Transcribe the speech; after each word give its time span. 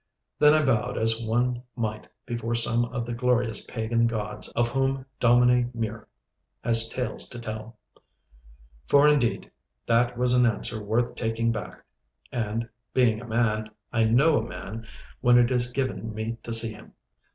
Then 0.39 0.55
I 0.55 0.65
bowed 0.65 0.97
as 0.97 1.21
one 1.21 1.61
might 1.75 2.07
before 2.25 2.55
some 2.55 2.85
of 2.85 3.05
the 3.05 3.13
glorious 3.13 3.63
pagan 3.63 4.07
gods 4.07 4.49
of 4.55 4.69
whom 4.71 5.05
Dominie 5.19 5.67
Mure 5.75 6.07
has 6.63 6.89
tales 6.89 7.29
to 7.29 7.37
tell. 7.37 7.77
For, 8.87 9.07
indeed, 9.07 9.51
that 9.85 10.17
was 10.17 10.33
an 10.33 10.47
answer 10.47 10.83
worth 10.83 11.13
taking 11.13 11.51
back, 11.51 11.83
and, 12.31 12.67
being 12.95 13.21
a 13.21 13.27
man, 13.27 13.69
I 13.93 14.05
know 14.05 14.39
a 14.39 14.43
man 14.43 14.87
when 15.19 15.37
it 15.37 15.51
is 15.51 15.71
given 15.71 16.15
me 16.15 16.39
to 16.41 16.51
see 16.51 16.73
him. 16.73 16.93